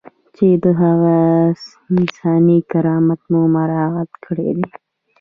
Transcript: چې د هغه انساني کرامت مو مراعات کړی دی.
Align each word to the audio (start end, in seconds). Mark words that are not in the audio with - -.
چې 0.35 0.47
د 0.63 0.65
هغه 0.81 1.17
انساني 1.95 2.57
کرامت 2.71 3.21
مو 3.31 3.41
مراعات 3.55 4.11
کړی 4.25 4.49
دی. 4.57 4.67